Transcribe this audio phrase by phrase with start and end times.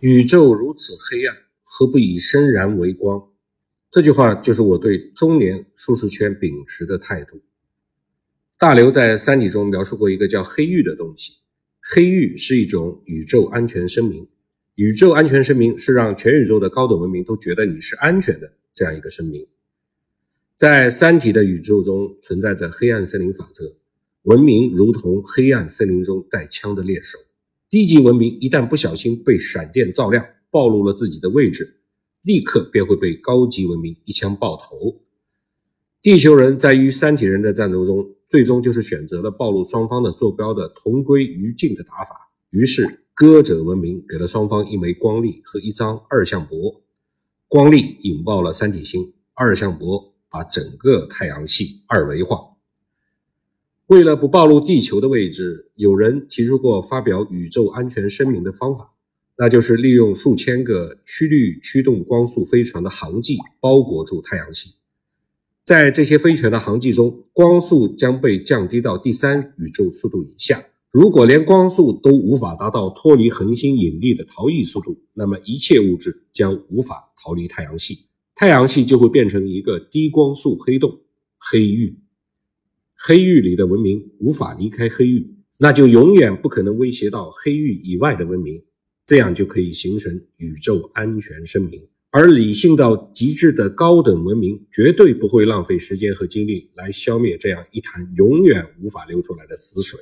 [0.00, 3.30] 宇宙如此黑暗，何不以生然为光？
[3.90, 7.40] 这句话就是我对中年舒适圈秉持的态度。
[8.58, 11.32] 大刘在《三体》中描述过一个叫黑域的东西，
[11.80, 14.28] 黑域是一种宇宙安全声明。
[14.76, 19.48] 宇宙安全声明是让全宇宙的高等文明都觉得你是安全的这样一个声明。
[20.54, 23.74] 在《三体》的宇宙中存在着黑暗森林法则，
[24.22, 27.18] 文明如同黑暗森林中带枪的猎手。
[27.70, 31.80] 低级文明一旦不小心被闪电照亮，暴露了自己的位置，
[32.22, 35.02] 立刻便会被高级文明一枪爆头。
[36.00, 42.30] 地球人在与三体人的战斗中，最终就是选择了暴露双方的坐标的同归于尽的打法。
[42.48, 46.80] 于是，歌者文明给了双方一枚光粒和一张二向箔，
[47.48, 52.56] 光粒引爆了三体星，二向箔把整个太阳系二维化。
[53.88, 58.92] 为了不暴露地球的位置，有人提出过发表宇宙安全声明的方法，
[59.38, 64.74] 那就是利用数千个曲率驱动光速飞船的航迹包裹住太阳系。
[65.64, 70.62] 在这些飞船的航迹中，光速将被降低到第三宇宙速度以下。
[70.90, 78.00] 如果连光速都无法达到脱离恒星引力的逃逸速度，那么一切物质将无法逃离太阳系，
[78.34, 81.00] 太阳系就会变成一个低光速黑洞——
[81.40, 81.98] 黑域。
[83.00, 88.60] 黑域里的文明无法离开黑域，那就永远不可能威胁到黑域以外的文明，
[89.06, 91.80] 这样就可以形成宇宙安全声明。
[92.10, 100.00] 而理性到极致的高等文明绝对不会浪费时间和精力来消灭这样一潭永远无法流出来的死水。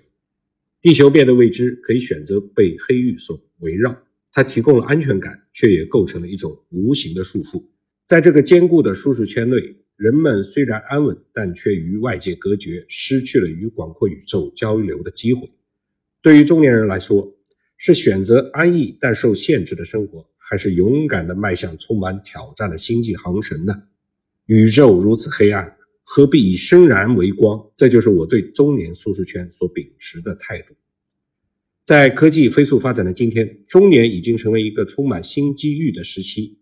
[0.80, 3.94] 地球变得未知，可以选择被黑域所围绕，
[4.32, 7.62] 它提供了安全感，却也构成了一种无形的束缚。
[8.06, 9.76] 在这个坚固的舒适圈内。
[9.96, 15.50] 人们虽然安稳，但却与外界隔绝，失去了与广阔宇宙交流的机会。
[16.20, 17.34] 对于中年人来说，
[17.78, 23.84] 是选择安逸但受限制的生活，还是勇敢地迈向充满挑战的星际航程呢？
[24.44, 27.70] 宇宙如此黑暗，何必以生然为光？
[27.74, 30.74] 这就是我对中年舒适圈所秉持的态度。
[31.84, 36.58] 在科技飞速发展的今天，中年已经成为一个充满新机遇的时期。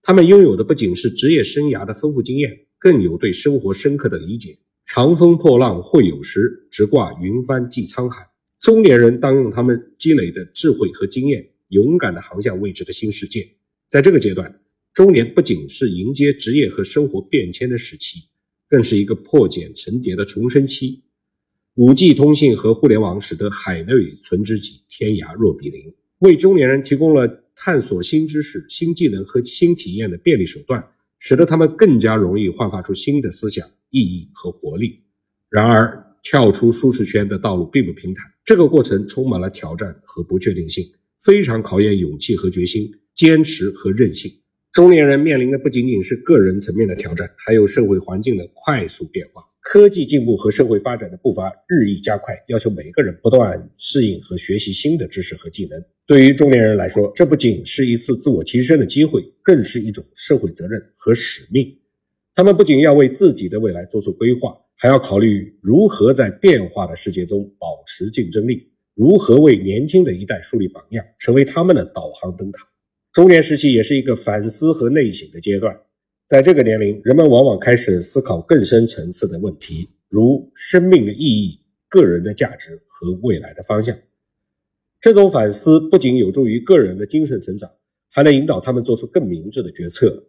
[0.00, 2.60] 他们拥有的不仅是职业生涯的丰富经验。
[2.78, 4.58] 更有对生活深刻的理解。
[4.84, 8.28] 长风破浪会有时，直挂云帆济沧海。
[8.58, 13.48] 中年人当用他们积累的智慧和经验，勇敢地航向未知的新世界。
[13.86, 14.60] 在这个阶段，
[14.94, 18.24] 中年不仅是迎接职业和生活变迁的时期，
[18.68, 21.02] 更是一个破茧成蝶的重生期。
[21.74, 23.92] 五 G 通信和互联网使得海内
[24.24, 30.88] 存知己，天涯若比邻，为中年人提供了探索新知识、新技能和新体验的便利手段。
[31.18, 35.04] 使得他们更加容易焕发出新的思想、意义和活力。
[35.50, 40.84] 然而，跳出舒适圈的道路并不平坦，这个过程充满了挑战和不确定性，
[41.22, 44.30] 非常考验勇气和决心、坚持和韧性。
[44.72, 49.42] 中年人面临的不仅仅是个人层面的挑战，还有社会环境的快速变化。
[49.60, 55.82] 科技进步和社会发展的步伐日益加快，要求每个人不断适应和学习新的知识和技能。
[56.08, 61.70] 对于中年人来说，这不仅是一次自我提升的机会，更是一种社会责任和使命。
[62.34, 72.66] 他们不仅要为自己的未来做出规划，还要考虑如何在变化的世界中保持竞争力，如何为年轻的一代树立榜样，成为他们的导航灯塔。
[73.12, 75.78] 中年时期也是一个反思和内省的阶段。
[76.26, 83.94] 在这个年龄，人们往往开始思考更深层次的问题，如生命的意义、个人的价值和未来的方向。
[85.00, 87.70] 这种反思不仅有助于个人的精神成长，
[88.10, 90.24] 还能引导他们做出更明智的决策。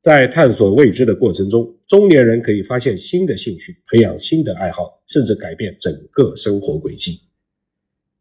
[0.00, 7.20] 在探索未知的过程中，中年人可以发现新的兴趣，培养新的爱好，甚至改变整个生活轨迹。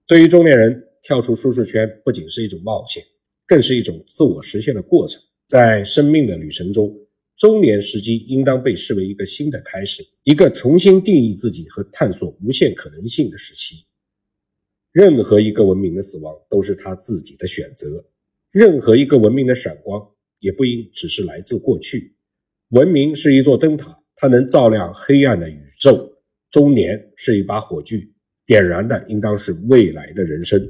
[0.06, 3.04] 对于中年人，跳出舒适圈不仅是一种冒险，
[3.46, 5.22] 更是一种自我实现的过程。
[5.46, 6.94] 在生命的旅程中，
[7.38, 13.86] 中年时期应当被视为一个新的开始，一个重新定义自己和探索无限可能性的时期。
[14.94, 18.06] 任何一个文明的死亡都是他自己的选择，
[18.52, 20.00] 任何一个文明的闪光
[20.38, 22.16] 也不应只是来自过去。
[22.70, 25.96] 文明是一座灯塔，它能照亮黑暗的宇宙；
[26.52, 28.08] 中年是一把火炬，
[28.46, 30.62] 点燃的应当是未来的人生。